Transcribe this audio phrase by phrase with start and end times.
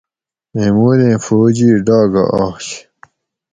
[0.53, 2.67] محمودیں فوج ئ ڈاگہ آش